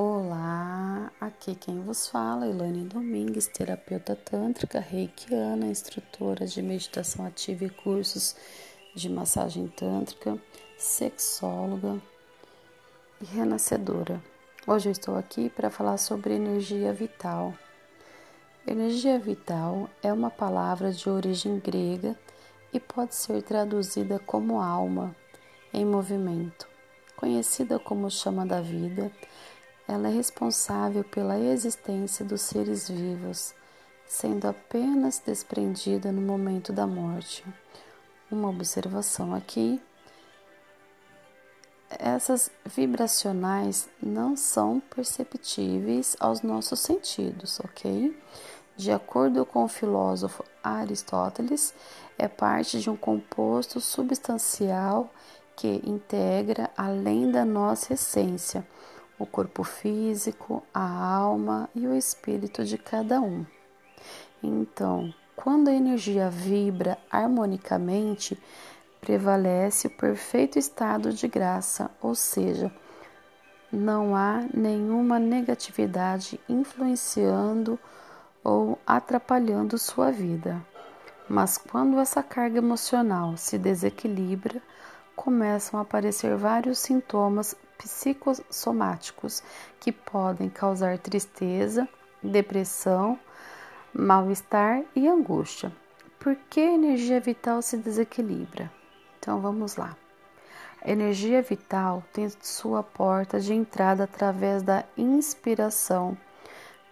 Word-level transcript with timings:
Olá, 0.00 1.10
aqui 1.20 1.56
quem 1.56 1.80
vos 1.80 2.06
fala, 2.06 2.46
Ilane 2.46 2.84
Domingues, 2.84 3.48
terapeuta 3.48 4.14
tântrica, 4.14 4.78
reikiana, 4.78 5.66
instrutora 5.66 6.46
de 6.46 6.62
meditação 6.62 7.26
ativa 7.26 7.64
e 7.64 7.68
cursos 7.68 8.36
de 8.94 9.08
massagem 9.08 9.66
tântrica, 9.66 10.38
sexóloga 10.78 12.00
e 13.20 13.24
renascedora. 13.24 14.22
Hoje 14.64 14.88
eu 14.88 14.92
estou 14.92 15.16
aqui 15.16 15.50
para 15.50 15.68
falar 15.68 15.96
sobre 15.96 16.34
energia 16.34 16.92
vital. 16.92 17.52
Energia 18.64 19.18
vital 19.18 19.90
é 20.00 20.12
uma 20.12 20.30
palavra 20.30 20.92
de 20.92 21.10
origem 21.10 21.58
grega 21.58 22.16
e 22.72 22.78
pode 22.78 23.16
ser 23.16 23.42
traduzida 23.42 24.20
como 24.20 24.60
alma 24.60 25.12
em 25.74 25.84
movimento, 25.84 26.68
conhecida 27.16 27.80
como 27.80 28.08
chama 28.08 28.46
da 28.46 28.60
vida 28.60 29.10
ela 29.88 30.08
é 30.08 30.10
responsável 30.12 31.02
pela 31.02 31.38
existência 31.40 32.22
dos 32.22 32.42
seres 32.42 32.90
vivos, 32.90 33.54
sendo 34.06 34.46
apenas 34.46 35.18
desprendida 35.24 36.12
no 36.12 36.20
momento 36.20 36.74
da 36.74 36.86
morte. 36.86 37.42
Uma 38.30 38.50
observação 38.50 39.34
aqui: 39.34 39.80
essas 41.88 42.50
vibracionais 42.66 43.88
não 44.00 44.36
são 44.36 44.78
perceptíveis 44.78 46.14
aos 46.20 46.42
nossos 46.42 46.80
sentidos, 46.80 47.58
ok? 47.60 48.14
De 48.76 48.92
acordo 48.92 49.44
com 49.46 49.64
o 49.64 49.68
filósofo 49.68 50.44
Aristóteles, 50.62 51.74
é 52.18 52.28
parte 52.28 52.78
de 52.78 52.90
um 52.90 52.96
composto 52.96 53.80
substancial 53.80 55.10
que 55.56 55.82
integra 55.84 56.70
além 56.76 57.32
da 57.32 57.44
nossa 57.44 57.94
essência 57.94 58.64
o 59.18 59.26
corpo 59.26 59.64
físico, 59.64 60.62
a 60.72 61.14
alma 61.14 61.68
e 61.74 61.86
o 61.86 61.94
espírito 61.94 62.64
de 62.64 62.78
cada 62.78 63.20
um. 63.20 63.44
Então, 64.42 65.12
quando 65.34 65.68
a 65.68 65.72
energia 65.72 66.30
vibra 66.30 66.98
harmonicamente, 67.10 68.40
prevalece 69.00 69.86
o 69.86 69.90
perfeito 69.90 70.58
estado 70.58 71.12
de 71.12 71.26
graça, 71.26 71.90
ou 72.00 72.14
seja, 72.14 72.72
não 73.70 74.16
há 74.16 74.44
nenhuma 74.54 75.18
negatividade 75.18 76.40
influenciando 76.48 77.78
ou 78.42 78.78
atrapalhando 78.86 79.78
sua 79.78 80.10
vida. 80.10 80.64
Mas 81.28 81.58
quando 81.58 81.98
essa 81.98 82.22
carga 82.22 82.58
emocional 82.58 83.36
se 83.36 83.58
desequilibra, 83.58 84.62
começam 85.14 85.78
a 85.78 85.82
aparecer 85.82 86.34
vários 86.36 86.78
sintomas 86.78 87.54
psicossomáticos 87.78 89.42
que 89.80 89.92
podem 89.92 90.50
causar 90.50 90.98
tristeza, 90.98 91.88
depressão, 92.22 93.18
mal-estar 93.94 94.82
e 94.94 95.08
angústia. 95.08 95.72
Por 96.18 96.36
que 96.50 96.60
a 96.60 96.74
energia 96.74 97.20
vital 97.20 97.62
se 97.62 97.76
desequilibra? 97.76 98.70
Então 99.18 99.40
vamos 99.40 99.76
lá. 99.76 99.96
A 100.82 100.90
energia 100.90 101.42
vital 101.42 102.04
tem 102.12 102.28
sua 102.40 102.82
porta 102.82 103.40
de 103.40 103.54
entrada 103.54 104.04
através 104.04 104.62
da 104.62 104.84
inspiração, 104.96 106.16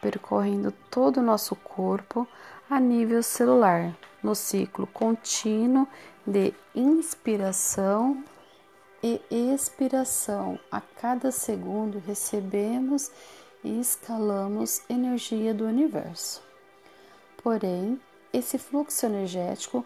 percorrendo 0.00 0.72
todo 0.90 1.18
o 1.18 1.22
nosso 1.22 1.54
corpo 1.56 2.26
a 2.68 2.78
nível 2.78 3.22
celular, 3.22 3.96
no 4.22 4.34
ciclo 4.34 4.86
contínuo 4.86 5.88
de 6.26 6.54
inspiração 6.74 8.22
e 9.02 9.20
expiração. 9.30 10.58
A 10.70 10.80
cada 10.80 11.30
segundo 11.30 11.98
recebemos 12.06 13.10
e 13.62 13.80
escalamos 13.80 14.82
energia 14.88 15.54
do 15.54 15.64
universo. 15.64 16.42
Porém, 17.42 18.00
esse 18.32 18.58
fluxo 18.58 19.06
energético 19.06 19.84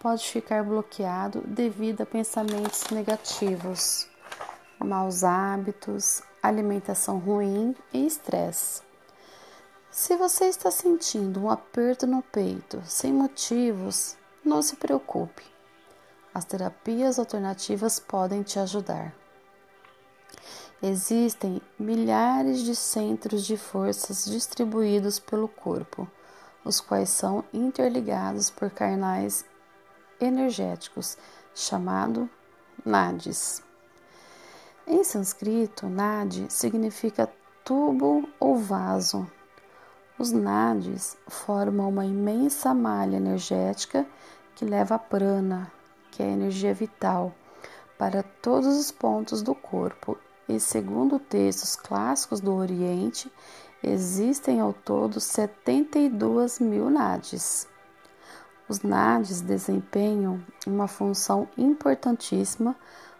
pode 0.00 0.26
ficar 0.26 0.62
bloqueado 0.64 1.42
devido 1.46 2.02
a 2.02 2.06
pensamentos 2.06 2.90
negativos, 2.90 4.08
maus 4.78 5.24
hábitos, 5.24 6.22
alimentação 6.42 7.18
ruim 7.18 7.74
e 7.92 8.06
estresse. 8.06 8.82
Se 9.90 10.16
você 10.16 10.46
está 10.46 10.70
sentindo 10.70 11.40
um 11.40 11.50
aperto 11.50 12.06
no 12.06 12.20
peito 12.20 12.82
sem 12.84 13.12
motivos, 13.12 14.16
não 14.44 14.60
se 14.60 14.76
preocupe. 14.76 15.53
As 16.34 16.44
terapias 16.44 17.20
alternativas 17.20 18.00
podem 18.00 18.42
te 18.42 18.58
ajudar. 18.58 19.14
Existem 20.82 21.62
milhares 21.78 22.58
de 22.58 22.74
centros 22.74 23.46
de 23.46 23.56
forças 23.56 24.24
distribuídos 24.24 25.20
pelo 25.20 25.46
corpo, 25.46 26.08
os 26.64 26.80
quais 26.80 27.08
são 27.08 27.44
interligados 27.52 28.50
por 28.50 28.68
canais 28.68 29.44
energéticos, 30.20 31.16
chamado 31.54 32.28
nadis. 32.84 33.62
Em 34.88 35.04
sânscrito, 35.04 35.88
nadi 35.88 36.46
significa 36.48 37.32
tubo 37.64 38.28
ou 38.40 38.58
vaso. 38.58 39.30
Os 40.18 40.32
nadis 40.32 41.16
formam 41.28 41.88
uma 41.88 42.04
imensa 42.04 42.74
malha 42.74 43.16
energética 43.16 44.04
que 44.56 44.64
leva 44.64 44.96
a 44.96 44.98
prana, 44.98 45.72
que 46.14 46.22
é 46.22 46.26
a 46.26 46.32
energia 46.32 46.72
vital, 46.72 47.34
para 47.98 48.22
todos 48.22 48.78
os 48.78 48.92
pontos 48.92 49.42
do 49.42 49.52
corpo. 49.52 50.16
E 50.48 50.60
segundo 50.60 51.18
textos 51.18 51.74
clássicos 51.74 52.40
do 52.40 52.54
Oriente, 52.54 53.30
existem 53.82 54.60
ao 54.60 54.72
todo 54.72 55.18
72 55.18 56.60
mil 56.60 56.88
nadis. 56.88 57.66
Os 58.68 58.82
nadis 58.82 59.40
desempenham 59.40 60.40
uma 60.64 60.86
função 60.86 61.48
importantíssima, 61.58 62.76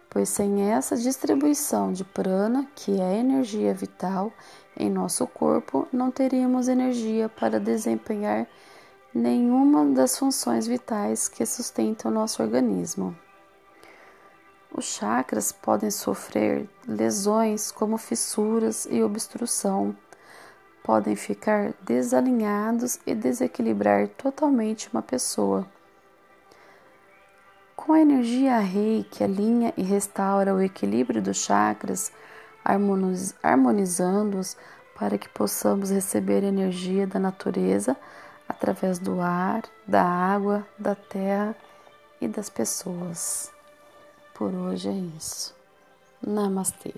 pois 0.08 0.28
sem 0.28 0.70
essa 0.70 0.96
distribuição 0.96 1.92
de 1.92 2.04
prana, 2.04 2.64
que 2.76 3.00
é 3.00 3.18
energia 3.18 3.74
vital 3.74 4.32
em 4.76 4.88
nosso 4.88 5.26
corpo, 5.26 5.88
não 5.92 6.12
teríamos 6.12 6.68
energia 6.68 7.28
para 7.28 7.58
desempenhar 7.58 8.46
nenhuma 9.14 9.84
das 9.84 10.18
funções 10.18 10.66
vitais 10.66 11.28
que 11.28 11.46
sustentam 11.46 12.10
o 12.10 12.14
nosso 12.14 12.42
organismo. 12.42 13.16
Os 14.76 14.86
chakras 14.86 15.52
podem 15.52 15.88
sofrer 15.88 16.68
lesões 16.84 17.70
como 17.70 17.96
fissuras 17.96 18.88
e 18.90 19.00
obstrução, 19.04 19.96
podem 20.82 21.14
ficar 21.14 21.72
desalinhados 21.80 22.98
e 23.06 23.14
desequilibrar 23.14 24.08
totalmente 24.08 24.90
uma 24.92 25.00
pessoa. 25.00 25.64
Com 27.76 27.92
a 27.92 28.00
energia 28.00 28.58
rei 28.58 29.06
que 29.08 29.22
alinha 29.22 29.72
e 29.76 29.82
restaura 29.82 30.52
o 30.52 30.60
equilíbrio 30.60 31.22
dos 31.22 31.36
chakras, 31.36 32.10
harmonizando-os 33.42 34.56
para 34.96 35.16
que 35.18 35.28
possamos 35.28 35.90
receber 35.90 36.42
energia 36.42 37.06
da 37.06 37.20
natureza 37.20 37.96
através 38.48 38.98
do 38.98 39.20
ar, 39.20 39.62
da 39.86 40.02
água, 40.02 40.66
da 40.78 40.94
terra 40.94 41.54
e 42.20 42.28
das 42.28 42.48
pessoas. 42.48 43.52
Por 44.34 44.54
hoje 44.54 44.88
é 44.88 45.16
isso. 45.16 45.54
Namastê. 46.20 46.94